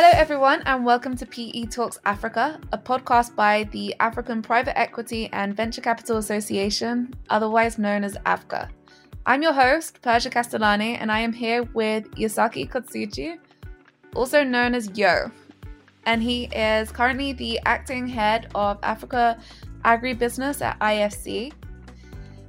[0.00, 5.28] Hello, everyone, and welcome to PE Talks Africa, a podcast by the African Private Equity
[5.32, 8.68] and Venture Capital Association, otherwise known as AVCA.
[9.26, 13.40] I'm your host, Persia Castellani, and I am here with Yosuke Kotsuji,
[14.14, 15.32] also known as Yo.
[16.06, 19.36] And he is currently the acting head of Africa
[19.84, 21.52] Agribusiness at IFC.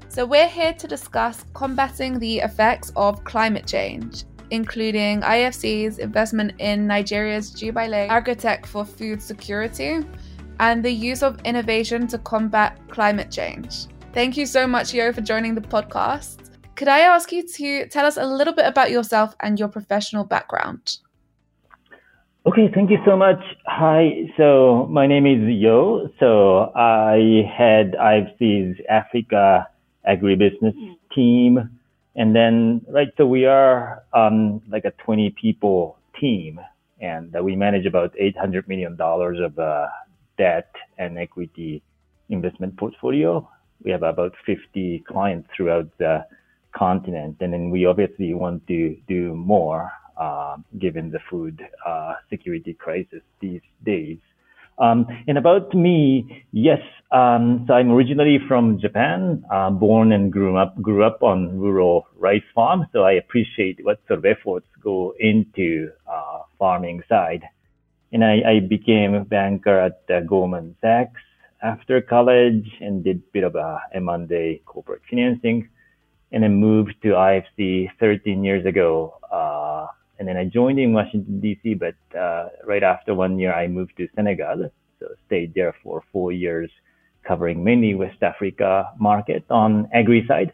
[0.08, 6.88] So, we're here to discuss combating the effects of climate change including IFC's investment in
[6.88, 10.06] Nigeria's Jubaili Agritech for food security
[10.60, 13.88] and the use of innovation to combat climate change.
[14.14, 16.38] Thank you so much, Yo, for joining the podcast.
[16.76, 20.24] Could I ask you to tell us a little bit about yourself and your professional
[20.24, 20.98] background?
[22.46, 23.40] Okay, thank you so much.
[23.66, 26.10] Hi, so my name is Yo.
[26.20, 29.68] So I head IFC's Africa
[30.08, 30.74] agribusiness
[31.14, 31.79] team
[32.20, 36.60] and then, right, so we are um, like a 20 people team,
[37.00, 39.88] and uh, we manage about $800 million of uh,
[40.38, 41.82] debt and equity
[42.28, 43.50] investment portfolio.
[43.84, 46.26] We have about 50 clients throughout the
[46.76, 52.74] continent, and then we obviously want to do more uh, given the food uh, security
[52.74, 54.18] crisis these days.
[54.80, 56.80] Um, and about me, yes.
[57.12, 62.08] Um, so I'm originally from Japan, uh, born and grew up grew up on rural
[62.16, 62.86] rice farm.
[62.94, 67.44] So I appreciate what sort of efforts go into uh, farming side.
[68.12, 71.22] And I, I became a banker at uh, Goldman Sachs
[71.62, 75.68] after college and did a bit of a M&A corporate financing,
[76.32, 79.16] and then moved to IFC 13 years ago.
[80.20, 81.76] And then I joined in Washington D.C.
[81.76, 86.34] But uh, right after one year, I moved to Senegal, so stayed there for four
[86.34, 86.70] years,
[87.24, 90.52] covering mainly West Africa market on agri side.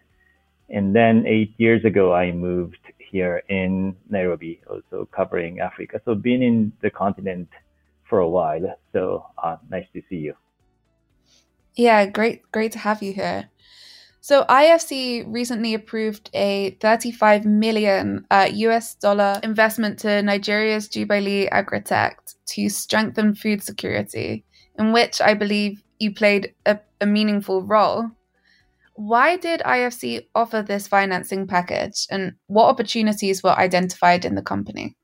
[0.70, 6.00] And then eight years ago, I moved here in Nairobi, also covering Africa.
[6.06, 7.50] So been in the continent
[8.08, 8.78] for a while.
[8.94, 10.36] So uh, nice to see you.
[11.76, 13.50] Yeah, great, great to have you here.
[14.26, 22.16] So IFC recently approved a 35 million uh, US dollar investment to Nigeria's Jubaili Agritech
[22.48, 24.44] to strengthen food security,
[24.80, 28.10] in which I believe you played a, a meaningful role.
[28.96, 34.96] Why did IFC offer this financing package, and what opportunities were identified in the company?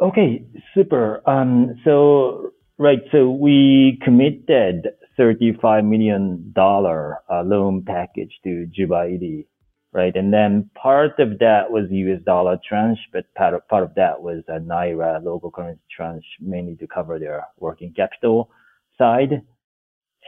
[0.00, 1.20] Okay, super.
[1.28, 9.46] Um, so right, so we committed $35 million uh, loan package to Jubaili,
[9.92, 10.14] right?
[10.14, 14.20] And then part of that was US dollar tranche, but part of, part of that
[14.20, 18.50] was a Naira local currency tranche, mainly to cover their working capital
[18.98, 19.42] side.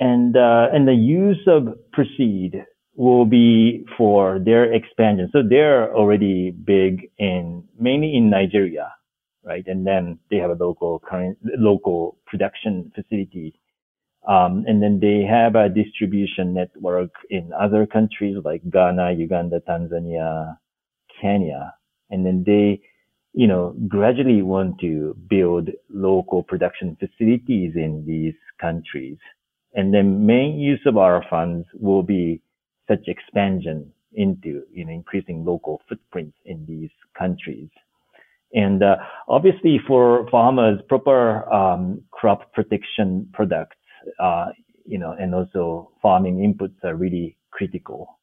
[0.00, 5.28] And, uh, and the use of proceed will be for their expansion.
[5.32, 8.93] So they're already big in, mainly in Nigeria,
[9.44, 9.65] right?
[9.66, 13.59] And then they have a local current, local production facility
[14.28, 20.59] um, and then they have a distribution network in other countries like Ghana, Uganda, Tanzania,
[21.21, 21.75] Kenya.
[22.11, 22.83] And then they,
[23.33, 29.16] you know, gradually want to build local production facilities in these countries.
[29.75, 32.43] And the main use of our funds will be
[32.87, 37.71] such expansion into, you know, increasing local footprints in these countries.
[38.53, 38.97] And uh,
[39.27, 43.77] obviously for farmers, proper um, crop protection products
[44.19, 44.46] uh,
[44.84, 48.19] you know, and also farming inputs are really critical.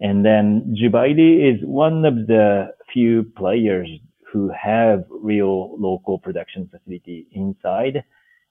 [0.00, 3.88] And then Jubaili is one of the few players
[4.30, 8.04] who have real local production facility inside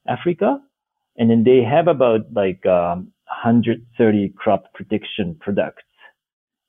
[0.08, 0.60] Africa.
[1.18, 5.84] And then they have about like um, 130 crop protection products.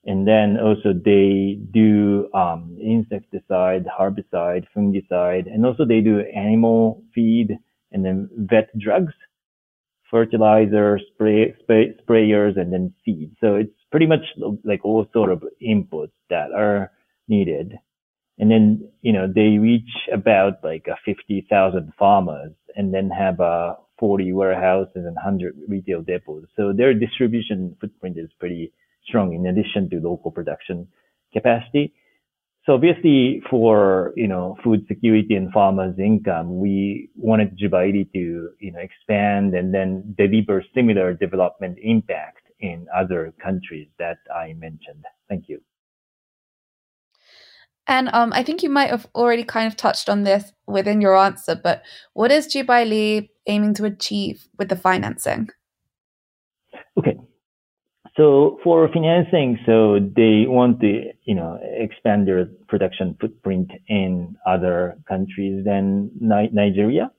[0.05, 7.57] And then also they do um, insecticide, herbicide, fungicide, and also they do animal feed
[7.91, 9.13] and then vet drugs
[10.09, 13.35] fertilizer, spray, spray, sprayers, and then seeds.
[13.41, 14.23] So it's pretty much
[14.63, 16.91] like all sort of inputs that are
[17.27, 17.73] needed.
[18.37, 23.77] And then, you know, they reach about like a 50,000 farmers and then have a
[23.97, 26.47] 40 warehouses and 100 retail depots.
[26.55, 28.73] So their distribution footprint is pretty
[29.07, 30.87] strong in addition to local production
[31.31, 31.93] capacity.
[32.65, 38.71] So obviously for, you know, food security and farmers income, we wanted Jubaili to, you
[38.71, 45.03] know, expand and then deliver similar development impact in other countries that I mentioned.
[45.29, 45.61] Thank you.
[47.87, 51.15] And um, I think you might have already kind of touched on this within your
[51.15, 51.83] answer, but
[52.13, 55.49] what is Jubaili aiming to achieve with the financing?
[56.97, 57.15] Okay.
[58.17, 64.97] So for financing, so they want to, you know, expand their production footprint in other
[65.07, 67.11] countries than Ni- Nigeria.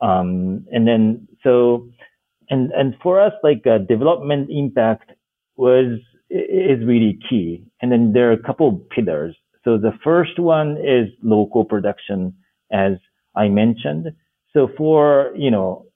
[0.00, 1.88] Um, and then, so,
[2.50, 5.12] and, and for us, like uh, development impact
[5.56, 6.00] was,
[6.30, 7.64] is really key.
[7.80, 9.36] And then there are a couple of pillars.
[9.62, 12.34] So the first one is local production,
[12.72, 12.92] as
[13.36, 14.08] I mentioned.
[14.52, 15.86] So for, you know,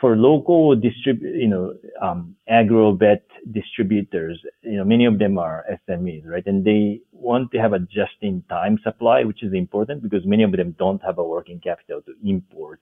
[0.00, 5.64] for local distrib, you know, um, agro vet distributors, you know, many of them are
[5.88, 6.46] SMEs, right?
[6.46, 10.76] And they want to have a just-in-time supply, which is important because many of them
[10.78, 12.80] don't have a working capital to import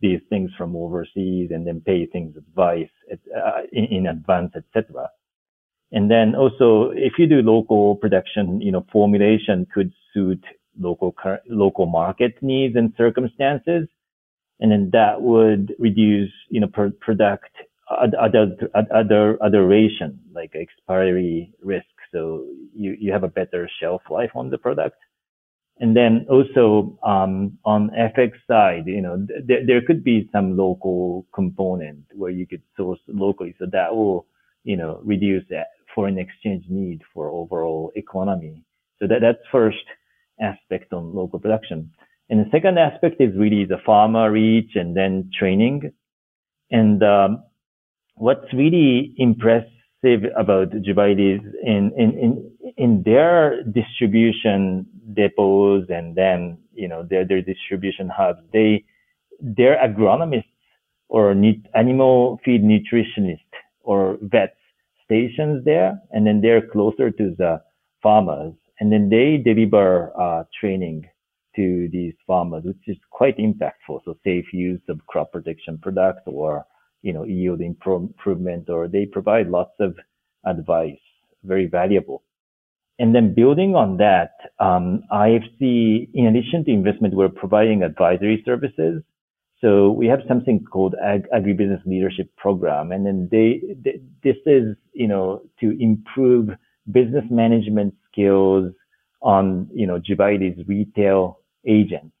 [0.00, 5.08] these things from overseas and then pay things advice uh, in, in advance, etc.
[5.92, 10.44] And then also, if you do local production, you know, formulation could suit
[10.78, 11.14] local
[11.48, 13.88] local market needs and circumstances
[14.60, 17.50] and then that would reduce, you know, per, product
[17.90, 18.56] other
[18.92, 21.86] other adoration like expiry risk.
[22.12, 24.96] So you you have a better shelf life on the product.
[25.78, 31.26] And then also um, on FX side, you know, th- there could be some local
[31.34, 34.26] component where you could source locally, so that will,
[34.64, 38.64] you know, reduce that foreign exchange need for overall economy.
[38.98, 39.84] So that that's first
[40.40, 41.90] aspect on local production.
[42.28, 45.92] And the second aspect is really the farmer reach and then training.
[46.70, 47.44] And um,
[48.16, 49.70] what's really impressive
[50.36, 57.24] about Jubaili is in, in, in, in their distribution depots and then, you know, their,
[57.24, 58.84] their distribution hubs, they,
[59.40, 60.44] their agronomists
[61.08, 61.30] or
[61.74, 63.38] animal feed nutritionists
[63.80, 64.56] or vets
[65.04, 67.62] stations there, and then they're closer to the
[68.02, 71.08] farmers, and then they deliver uh, training
[71.56, 74.00] to these farmers, which is quite impactful.
[74.04, 76.64] So safe use of crop protection products or,
[77.02, 79.96] you know, yield improvement, or they provide lots of
[80.44, 80.98] advice,
[81.44, 82.22] very valuable.
[82.98, 89.02] And then building on that, um, IFC, in addition to investment, we're providing advisory services.
[89.60, 92.92] So we have something called Ag- Agribusiness Leadership Program.
[92.92, 96.50] And then they, they, this is, you know, to improve
[96.90, 98.72] business management skills
[99.20, 102.14] on, you know, Jubaili's retail agents.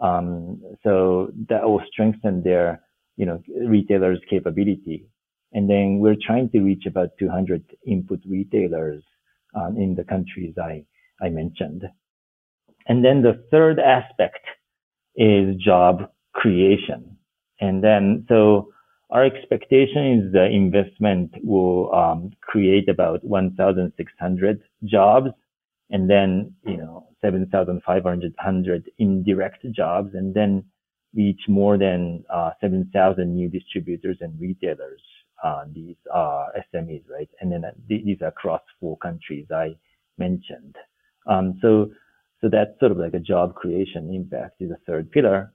[0.00, 2.82] Um, so that will strengthen their,
[3.16, 5.06] you know, retailers' capability.
[5.52, 9.02] And then we're trying to reach about 200 input retailers
[9.54, 10.84] um, in the countries I,
[11.20, 11.84] I mentioned.
[12.86, 14.44] And then the third aspect
[15.16, 17.16] is job creation.
[17.60, 18.72] And then, so
[19.10, 25.30] our expectation is the investment will um, create about 1,600 jobs
[25.90, 30.64] and then, you know, 7,500 indirect jobs, and then
[31.14, 35.02] reach more than uh, 7,000 new distributors and retailers.
[35.42, 37.28] Uh, these are SMEs, right?
[37.40, 39.76] And then uh, these are across four countries I
[40.18, 40.76] mentioned.
[41.26, 41.90] Um, so,
[42.40, 45.52] so that's sort of like a job creation impact is a third pillar.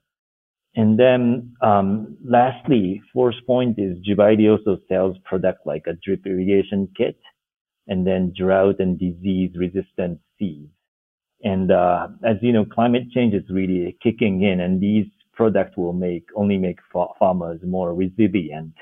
[0.75, 6.89] And then, um, lastly, fourth point is Jubaili also sells product like a drip irrigation
[6.97, 7.17] kit
[7.87, 10.71] and then drought and disease resistant seeds.
[11.43, 15.93] And uh, as you know, climate change is really kicking in, and these products will
[15.93, 16.79] make only make
[17.19, 18.73] farmers more resilient.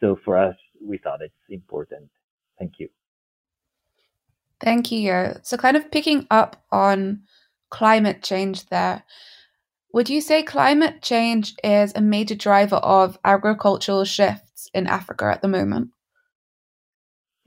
[0.00, 2.08] So for us, we thought it's important.
[2.58, 2.88] Thank you.
[4.60, 5.34] Thank you.
[5.42, 7.22] So, kind of picking up on
[7.70, 9.04] climate change there,
[9.92, 15.42] would you say climate change is a major driver of agricultural shifts in Africa at
[15.42, 15.90] the moment?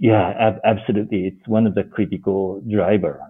[0.01, 1.27] Yeah, ab- absolutely.
[1.27, 3.21] It's one of the critical driver.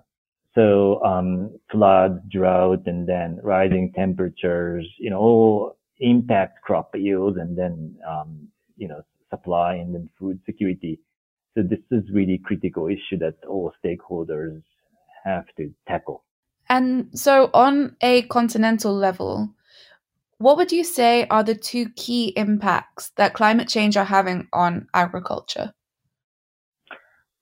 [0.55, 7.57] So um, flood, drought, and then rising temperatures, you know, all impact crop yield and
[7.57, 8.47] then, um,
[8.77, 11.01] you know, supply and then food security.
[11.55, 14.63] So this is really critical issue that all stakeholders
[15.25, 16.23] have to tackle.
[16.69, 19.53] And so on a continental level,
[20.37, 24.87] what would you say are the two key impacts that climate change are having on
[24.93, 25.73] agriculture?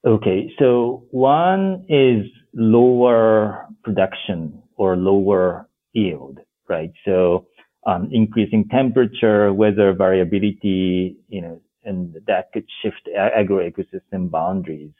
[0.06, 6.39] Okay, so one is lower production or lower yield,
[6.70, 6.91] right?
[7.06, 7.48] So
[7.86, 14.91] um, increasing temperature, weather variability, you know, and that could shift agro ecosystem boundaries.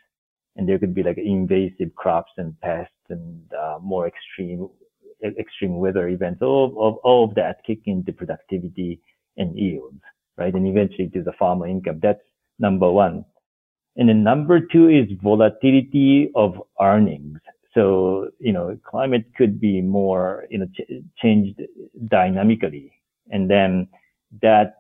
[0.58, 4.70] And there could be like invasive crops and pests and uh, more extreme
[5.40, 6.42] extreme weather events.
[6.42, 9.02] All of all of that kick into productivity
[9.38, 10.02] and yields,
[10.38, 10.54] right?
[10.54, 12.00] And eventually to the farmer income.
[12.04, 12.20] That's
[12.60, 13.24] number one.
[13.98, 17.40] And then number two is volatility of earnings.
[17.74, 21.62] So, you know, climate could be more, you know, ch- changed
[22.08, 22.92] dynamically.
[23.30, 23.88] And then
[24.42, 24.76] that,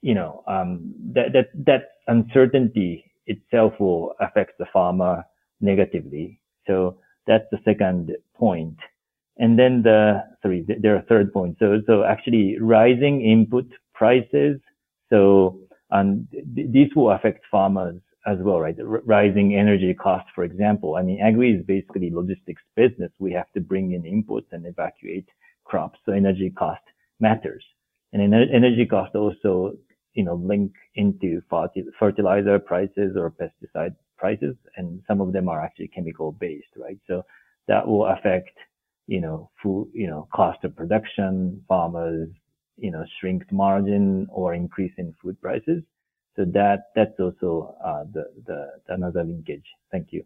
[0.00, 5.24] you know, um, that, that, that uncertainty itself will affect the farmer
[5.60, 6.40] negatively.
[6.66, 8.76] So that's the second point.
[9.38, 11.56] And then the, sorry, there are third point.
[11.58, 14.60] So, so actually rising input prices.
[15.10, 18.76] So, um, th- this will affect farmers as well, right?
[18.78, 20.96] R- rising energy costs, for example.
[20.96, 23.10] I mean, agri is basically logistics business.
[23.18, 25.28] We have to bring in inputs and evacuate
[25.64, 25.98] crops.
[26.04, 26.82] So energy cost
[27.20, 27.64] matters.
[28.12, 29.74] And energy cost also,
[30.12, 31.40] you know, link into
[31.98, 34.54] fertilizer prices or pesticide prices.
[34.76, 36.98] And some of them are actually chemical based, right?
[37.06, 37.24] So
[37.68, 38.50] that will affect,
[39.06, 42.28] you know, food, you know, cost of production, farmers,
[42.76, 45.82] you know, shrink margin or increase in food prices.
[46.36, 49.66] So that, that's also, uh, the, the, another linkage.
[49.90, 50.24] Thank you.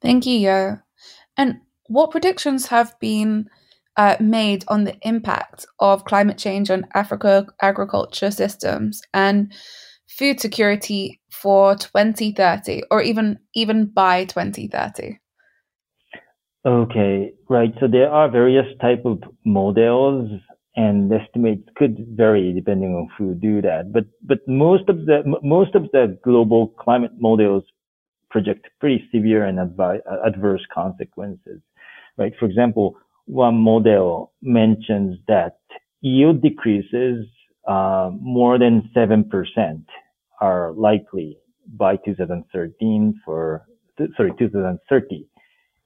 [0.00, 0.78] Thank you, Yo.
[1.36, 3.48] And what predictions have been
[3.98, 9.52] uh, made on the impact of climate change on Africa agriculture systems and
[10.08, 15.18] food security for 2030 or even even by 2030
[16.64, 20.30] okay right so there are various type of models
[20.78, 25.74] and estimates could vary depending on who do that but but most of the most
[25.74, 27.64] of the global climate models
[28.30, 29.58] project pretty severe and
[30.28, 31.60] adverse consequences
[32.16, 32.96] right for example
[33.28, 35.58] one model mentions that
[36.00, 37.26] yield decreases
[37.68, 39.84] uh, more than 7%
[40.40, 41.36] are likely
[41.76, 43.66] by 2013 for,
[44.16, 45.28] sorry, 2030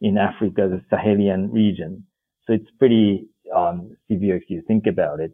[0.01, 2.07] in Africa's Sahelian region.
[2.47, 5.33] So it's pretty um, you think about it.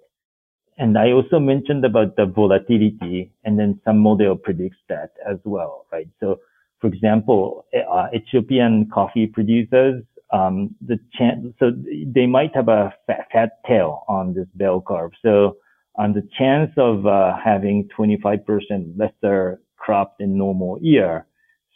[0.76, 5.86] And I also mentioned about the volatility and then some model predicts that as well,
[5.92, 6.08] right?
[6.20, 6.38] So
[6.80, 11.72] for example, uh, Ethiopian coffee producers um, the chance, so
[12.06, 15.12] they might have a fat, fat, tail on this bell curve.
[15.22, 15.56] So
[15.96, 21.26] on the chance of uh, having 25% lesser crop in normal year,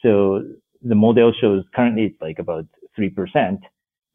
[0.02, 0.42] so
[0.82, 2.66] the model shows currently it's like about
[2.98, 3.58] 3%,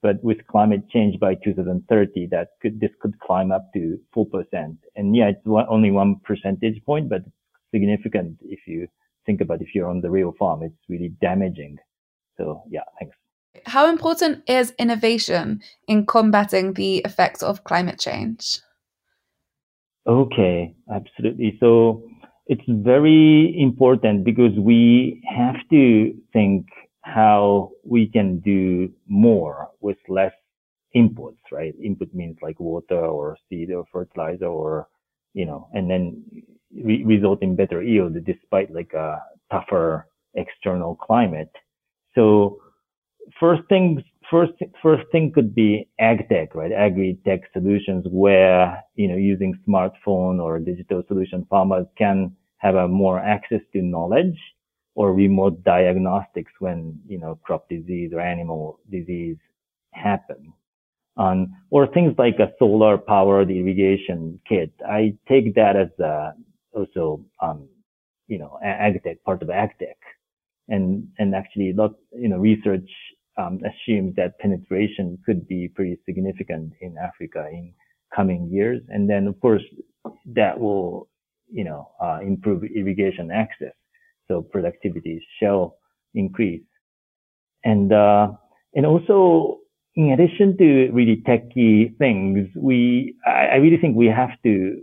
[0.02, 4.78] but with climate change by 2030, that could, this could climb up to 4%.
[4.96, 7.24] And yeah, it's one, only one percentage point, but
[7.74, 8.88] significant if you
[9.26, 11.78] think about if you're on the real farm, it's really damaging.
[12.38, 13.16] So yeah, thanks.
[13.66, 18.60] How important is innovation in combating the effects of climate change?
[20.06, 21.58] Okay, absolutely.
[21.60, 22.04] So
[22.46, 26.68] it's very important because we have to think
[27.02, 30.34] how we can do more with less
[30.96, 31.74] inputs, right?
[31.84, 34.88] Input means like water or seed or fertilizer or,
[35.34, 36.24] you know, and then
[36.74, 41.52] re- result in better yield despite like a tougher external climate.
[42.16, 42.60] So
[43.40, 46.72] first things first first thing could be ag tech, right?
[46.72, 52.88] Agri tech solutions where you know using smartphone or digital solution farmers can have a
[52.88, 54.38] more access to knowledge
[54.96, 59.38] or remote diagnostics when you know crop disease or animal disease
[59.94, 60.54] happen.
[61.18, 64.72] Um, or things like a solar powered irrigation kit.
[64.88, 66.34] I take that as a,
[66.74, 67.68] also um,
[68.28, 69.98] you know ag tech part of ag tech
[70.68, 72.88] and and actually lot you know research
[73.38, 77.74] um, assumes that penetration could be pretty significant in Africa in
[78.16, 78.82] coming years.
[78.90, 79.62] And then, of course,
[80.26, 81.10] that will,
[81.52, 83.74] you know, uh, improve irrigation access.
[84.28, 85.78] So productivity shall
[86.14, 86.64] increase.
[87.64, 88.32] And, uh,
[88.74, 89.60] and also,
[89.98, 94.80] in addition to really techy things, we, I, I really think we have to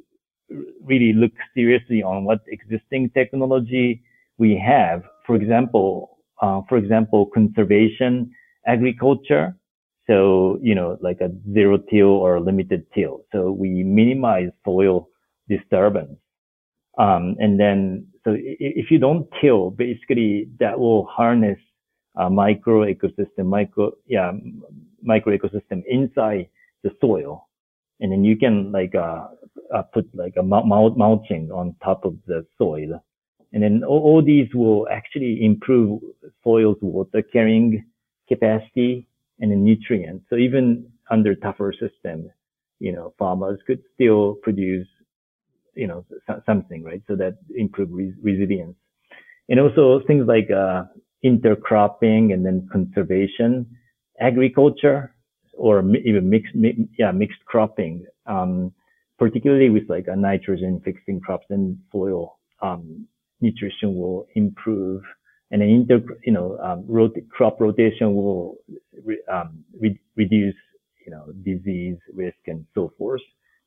[0.83, 4.03] really look seriously on what existing technology
[4.39, 5.05] we have.
[5.25, 8.33] For example, uh, for example, conservation
[8.67, 9.57] agriculture.
[10.09, 13.25] So, you know, like a zero till or limited till.
[13.33, 15.09] So we minimize soil
[15.49, 16.19] disturbance.
[16.99, 21.59] Um, and then, so if you don't till, basically that will harness
[22.17, 24.33] a micro ecosystem, micro, yeah,
[25.05, 26.49] micro ecosystem inside
[26.83, 27.49] the soil.
[28.01, 29.29] And then you can like, uh,
[29.75, 33.03] uh put like a mulching on top of the soil.
[33.53, 36.01] And then all, all these will actually improve
[36.43, 37.85] soil's water carrying
[38.29, 39.07] capacity
[39.41, 40.27] and the nutrients.
[40.29, 42.31] So even under tougher systems,
[42.81, 44.87] you know, farmers could still produce,
[45.75, 46.05] you know,
[46.47, 47.03] something, right?
[47.07, 48.77] So that improve res- resilience.
[49.49, 50.85] And also things like, uh,
[51.25, 53.67] intercropping and then conservation,
[54.21, 55.15] agriculture,
[55.57, 58.73] or even mixed, mi- yeah, mixed cropping, um,
[59.19, 63.07] particularly with like a nitrogen fixing crops and soil, um,
[63.41, 65.03] nutrition will improve
[65.51, 68.57] and an inter, you know, um, rot- crop rotation will
[69.05, 70.57] re- um, re- reduce,
[71.07, 73.21] you know, disease risk and so forth.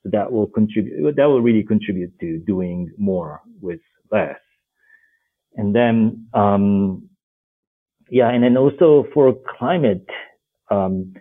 [0.03, 3.79] So that will contribute, that will really contribute to doing more with
[4.11, 4.37] less.
[5.55, 7.09] And then, um,
[8.09, 10.05] yeah, and then also for climate,
[10.71, 11.13] um,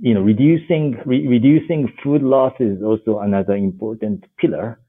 [0.00, 4.80] you know, reducing re- reducing food loss is also another important pillar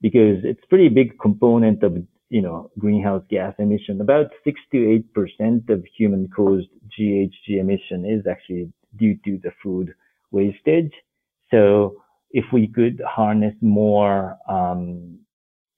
[0.00, 1.96] because it's pretty big component of
[2.30, 4.00] you know greenhouse gas emission.
[4.00, 9.52] About six to eight percent of human caused GHG emission is actually due to the
[9.62, 9.94] food
[10.30, 10.92] wastage.
[11.50, 15.18] So if we could harness more, um,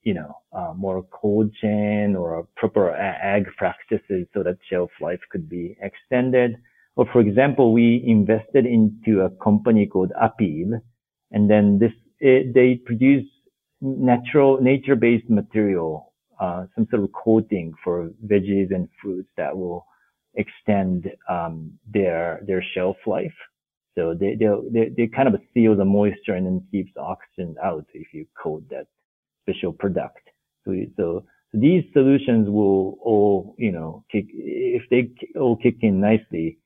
[0.02, 5.48] you know, uh, more cold chain or proper ag practices so that shelf life could
[5.48, 6.56] be extended.
[6.98, 10.80] Or for example, we invested into a company called Apeel,
[11.30, 13.24] and then this it, they produce
[13.80, 19.86] natural nature-based material, uh, some sort of coating for veggies and fruits that will
[20.34, 23.38] extend um, their their shelf life.
[23.96, 28.08] So they they they kind of seal the moisture and then keeps oxygen out if
[28.12, 28.88] you coat that
[29.44, 30.24] special product.
[30.64, 36.00] So so, so these solutions will all you know kick if they all kick in
[36.00, 36.58] nicely.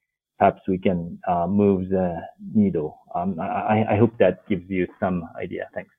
[0.43, 2.17] Perhaps we can uh, move the
[2.53, 2.99] needle.
[3.15, 5.69] Um, I, I hope that gives you some idea.
[5.73, 5.95] Thanks.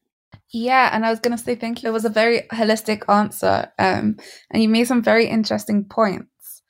[0.52, 1.88] Yeah, and I was going to say thank you.
[1.88, 4.18] It was a very holistic answer, um,
[4.52, 6.62] and you made some very interesting points.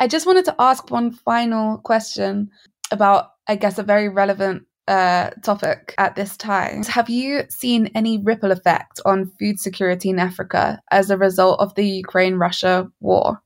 [0.00, 2.50] I just wanted to ask one final question
[2.90, 6.82] about, I guess, a very relevant uh, topic at this time.
[6.82, 11.76] Have you seen any ripple effect on food security in Africa as a result of
[11.76, 13.40] the Ukraine Russia war?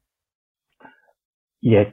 [1.61, 1.93] Yes,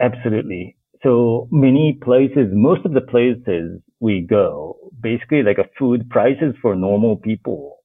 [0.00, 0.76] absolutely.
[1.04, 6.74] So many places, most of the places we go, basically like a food prices for
[6.74, 7.78] normal people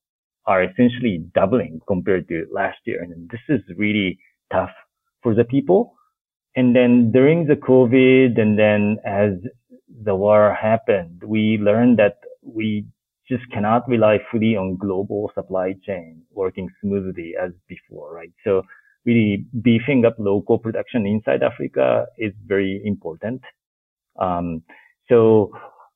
[0.45, 3.03] are essentially doubling compared to last year.
[3.03, 4.19] And this is really
[4.51, 4.71] tough
[5.21, 5.93] for the people.
[6.55, 9.33] And then during the COVID and then as
[10.03, 12.85] the war happened, we learned that we
[13.27, 18.31] just cannot rely fully on global supply chain working smoothly as before, right?
[18.43, 18.63] So
[19.05, 23.41] really beefing up local production inside Africa is very important.
[24.19, 24.63] Um,
[25.07, 25.51] so,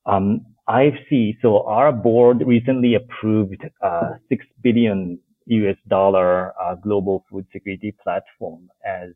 [0.05, 7.45] um, IFC, so our board recently approved, uh, 6 billion US dollar, uh, global food
[7.51, 9.09] security platform as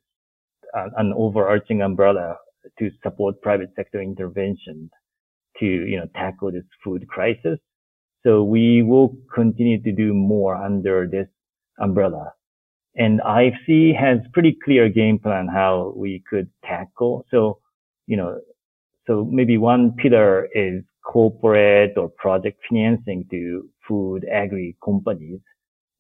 [0.97, 2.35] an overarching umbrella
[2.77, 4.89] to support private sector intervention
[5.59, 7.57] to, you know, tackle this food crisis.
[8.23, 11.27] So we will continue to do more under this
[11.79, 12.33] umbrella.
[12.97, 17.25] And IFC has pretty clear game plan how we could tackle.
[17.29, 17.59] So,
[18.07, 18.39] you know,
[19.05, 25.39] so maybe one pillar is corporate or project financing to food agri companies.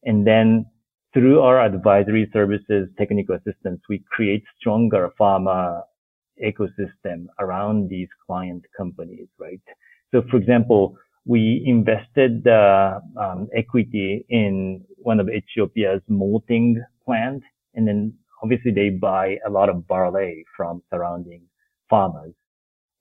[0.03, 0.65] And then
[1.13, 5.83] through our advisory services, technical assistance, we create stronger pharma
[6.43, 9.61] ecosystem around these client companies, right?
[10.11, 10.97] So for example,
[11.27, 17.43] we invested uh, um, equity in one of Ethiopia's malting plant,
[17.75, 21.41] and then obviously they buy a lot of barley from surrounding
[21.89, 22.33] farmers.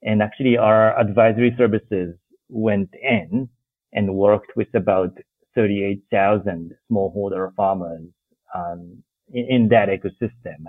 [0.03, 2.15] And actually our advisory services
[2.49, 3.49] went in
[3.93, 5.17] and worked with about
[5.55, 8.03] 38,000 smallholder farmers
[8.55, 10.65] um, in, in, that ecosystem.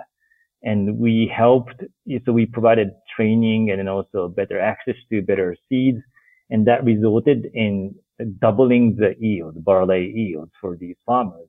[0.62, 1.84] And we helped,
[2.24, 5.98] so we provided training and then also better access to better seeds.
[6.50, 7.94] And that resulted in
[8.40, 11.48] doubling the yield, barley yields for these farmers.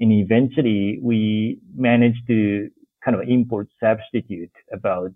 [0.00, 2.70] And eventually we managed to
[3.04, 5.12] kind of import substitute about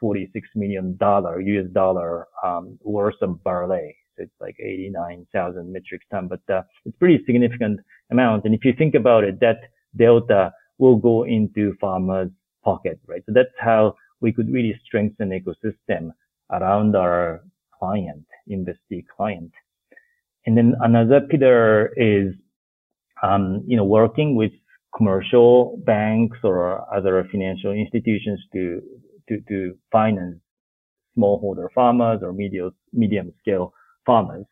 [0.00, 6.28] 46 million dollar US dollar um, worth of barley So it's like 89,000 metric ton,
[6.28, 7.80] but uh, it's pretty significant
[8.10, 8.44] amount.
[8.44, 9.58] And if you think about it, that
[9.96, 12.30] delta will go into farmers'
[12.64, 13.22] pocket, right?
[13.26, 16.12] So that's how we could really strengthen ecosystem
[16.50, 17.42] around our
[17.80, 19.52] client, investee client.
[20.46, 22.34] And then another pillar is,
[23.22, 24.52] um, you know, working with
[24.96, 28.80] commercial banks or other financial institutions to,
[29.28, 30.38] to, to finance
[31.16, 33.72] smallholder farmers or medium, medium scale
[34.06, 34.46] farmers.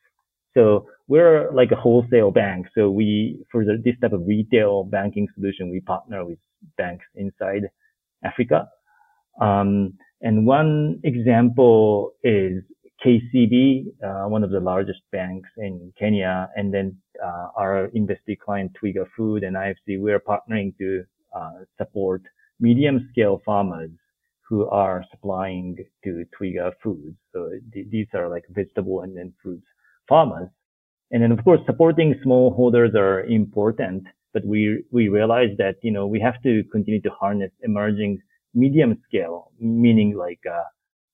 [0.54, 2.66] So we're like a wholesale bank.
[2.74, 6.38] So we, for the, this type of retail banking solution, we partner with
[6.76, 7.62] banks inside
[8.24, 8.68] Africa.
[9.40, 12.62] Um, and one example is
[13.04, 18.72] KCB, uh, one of the largest banks in Kenya, and then uh, our investee client
[18.80, 22.22] Twiga Food and IFC, we're partnering to uh, support
[22.60, 23.90] medium-scale farmers
[24.48, 27.16] who are supplying to Twiga Foods.
[27.32, 29.66] So th- these are like vegetable and then fruits
[30.08, 30.48] farmers.
[31.10, 36.06] And then of course supporting smallholders are important, but we, we realize that, you know,
[36.06, 38.20] we have to continue to harness emerging
[38.54, 40.64] medium scale, meaning like, uh,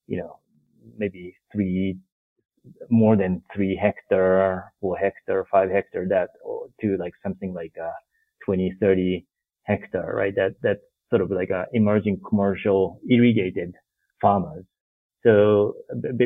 [0.06, 0.38] you know,
[0.98, 1.98] maybe three,
[2.90, 7.90] more than three hectare, four hectare, five hectare that or to like something like, uh,
[8.44, 9.26] 20, 30
[9.64, 10.34] hectare, right?
[10.34, 13.74] That, that's sort of like a emerging commercial irrigated
[14.20, 14.64] farmers.
[15.24, 15.74] So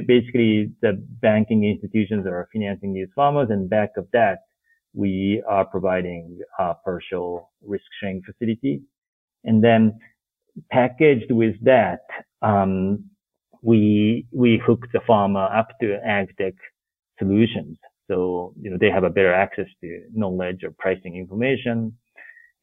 [0.07, 4.39] basically the banking institutions are financing these farmers and back of that,
[4.95, 8.83] we are providing a partial risk sharing facility.
[9.45, 9.99] And then
[10.71, 12.01] packaged with that,
[12.43, 13.05] um,
[13.63, 16.55] we, we hook the farmer up to AgTech
[17.19, 17.77] solutions.
[18.09, 21.97] So, you know, they have a better access to knowledge or pricing information.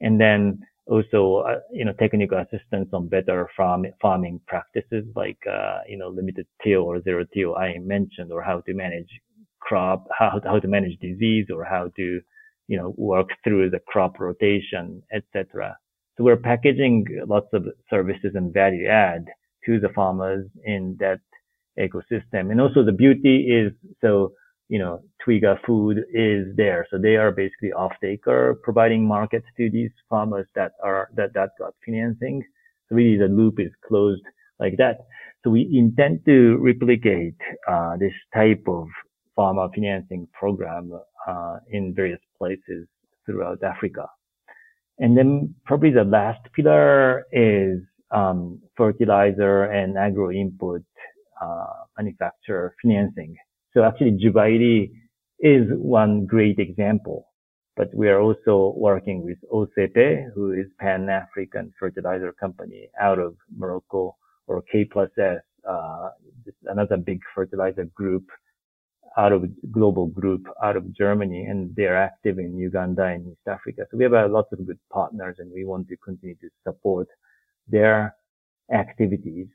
[0.01, 5.79] And then also, uh, you know, technical assistance on better farm, farming practices like, uh,
[5.87, 9.09] you know, limited till or zero till I mentioned or how to manage
[9.59, 12.21] crop, how, how to manage disease or how to,
[12.67, 15.77] you know, work through the crop rotation, etc.
[16.17, 19.25] So we're packaging lots of services and value add
[19.65, 21.19] to the farmers in that
[21.79, 22.51] ecosystem.
[22.51, 24.33] And also the beauty is so
[24.67, 26.87] you know, Twiga food is there.
[26.89, 31.51] So they are basically off taker providing markets to these farmers that are, that, that
[31.59, 32.43] got financing.
[32.89, 34.23] So really the loop is closed
[34.59, 35.05] like that.
[35.43, 37.35] So we intend to replicate,
[37.67, 38.87] uh, this type of
[39.35, 40.91] farmer financing program,
[41.27, 42.87] uh, in various places
[43.25, 44.07] throughout Africa.
[44.97, 47.81] And then probably the last pillar is,
[48.15, 50.83] um, fertilizer and agro input,
[51.41, 51.65] uh,
[51.97, 53.35] manufacturer financing.
[53.73, 54.91] So actually Jubaili
[55.39, 57.27] is one great example,
[57.75, 64.15] but we are also working with OCP, who is Pan-African fertilizer company out of Morocco
[64.47, 66.09] or K plus S, uh,
[66.67, 68.23] another big fertilizer group
[69.17, 73.85] out of global group out of Germany and they're active in Uganda and East Africa.
[73.89, 77.07] So we have a lot of good partners and we want to continue to support
[77.67, 78.15] their
[78.73, 79.47] activities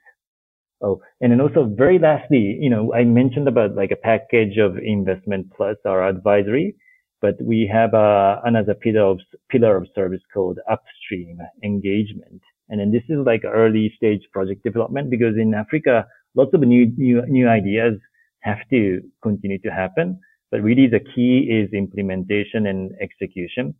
[0.83, 4.79] Oh, and then also very lastly, you know, I mentioned about like a package of
[4.79, 6.75] investment plus our advisory,
[7.21, 9.21] but we have uh, another pillar of,
[9.51, 12.41] pillar of service called upstream engagement.
[12.71, 16.91] And then this is like early stage project development because in Africa, lots of new,
[16.97, 17.95] new, new ideas
[18.41, 20.19] have to continue to happen.
[20.51, 23.75] But really the key is implementation and execution.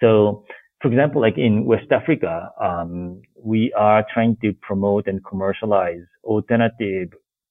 [0.00, 0.44] So
[0.82, 7.08] for example, like in West Africa, um, we are trying to promote and commercialize alternative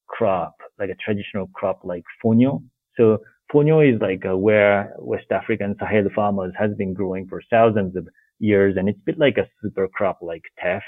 [0.07, 2.61] crop, like a traditional crop like fonio.
[2.97, 3.19] So
[3.53, 8.05] fonio is like uh, where West African Sahel farmers has been growing for thousands of
[8.39, 10.83] years, and it's a bit like a super crop like teff.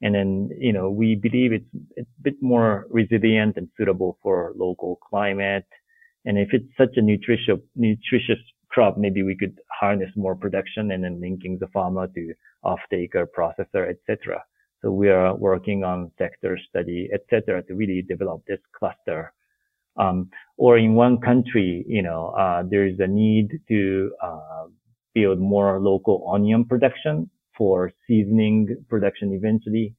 [0.00, 1.64] And then, you know, we believe it's,
[1.96, 5.66] it's a bit more resilient and suitable for local climate.
[6.24, 8.38] And if it's such a nutritious, nutritious
[8.74, 12.34] crop, maybe we could harness more production and then linking the farmer to
[12.64, 14.42] off-taker, processor, etc.
[14.82, 19.32] So we are working on sector study, etc., to really develop this cluster.
[19.96, 24.64] Um, or in one country, you know, uh, there is a need to uh,
[25.14, 29.94] build more local onion production for seasoning production eventually.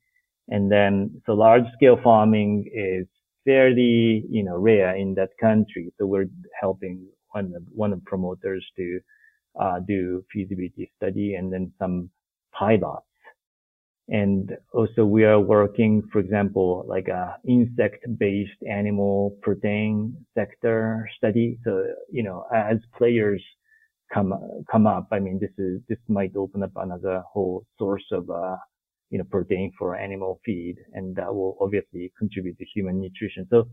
[0.49, 3.07] And then, so large scale farming is
[3.45, 5.93] fairly, you know, rare in that country.
[5.97, 8.99] So we're helping one of, one of promoters to
[9.59, 12.09] uh, do feasibility study and then some
[12.57, 13.05] pilots.
[14.07, 21.57] And also we are working, for example, like a insect-based animal protein sector study.
[21.63, 21.71] So,
[22.11, 23.43] you know, as players
[24.13, 24.31] come,
[24.71, 28.57] come up, I mean, this is, this might open up another whole source of, uh,
[29.09, 33.47] you know, protein for animal feed and that will obviously contribute to human nutrition.
[33.49, 33.69] So,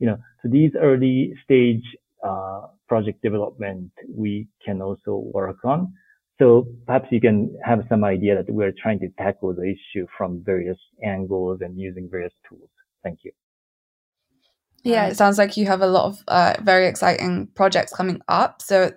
[0.00, 1.84] you know, so these early stage
[2.24, 5.92] uh, project development we can also work on.
[6.38, 10.42] So perhaps you can have some idea that we're trying to tackle the issue from
[10.44, 12.68] various angles and using various tools.
[13.02, 13.32] Thank you.
[14.82, 18.62] Yeah, it sounds like you have a lot of uh, very exciting projects coming up.
[18.62, 18.92] So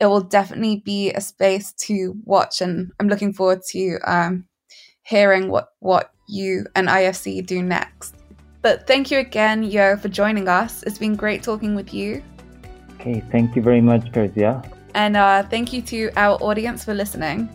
[0.00, 4.46] it will definitely be a space to watch, and I'm looking forward to um,
[5.02, 8.14] hearing what what you and IFC do next.
[8.62, 10.82] But thank you again, Yo, for joining us.
[10.84, 12.22] It's been great talking with you.
[13.00, 14.62] Okay, thank you very much, Persia.
[14.94, 17.48] And uh, thank you to our audience for listening.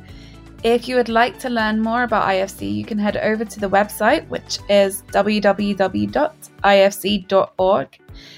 [0.64, 3.70] If you would like to learn more about IFC, you can head over to the
[3.70, 6.18] website, which is www.ifc.org.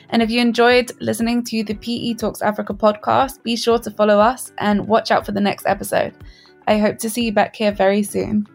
[0.10, 4.20] And if you enjoyed listening to the PE Talks Africa podcast, be sure to follow
[4.20, 6.14] us and watch out for the next episode.
[6.68, 8.46] I hope to see you back here very soon.